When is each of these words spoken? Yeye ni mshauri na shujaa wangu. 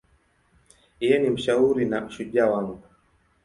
Yeye 0.99 1.17
ni 1.19 1.29
mshauri 1.29 1.85
na 1.85 2.09
shujaa 2.11 2.49
wangu. 2.51 2.83